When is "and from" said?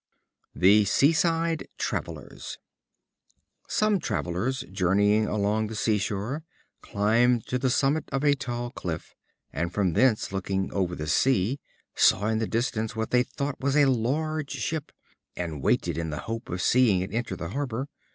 9.53-9.93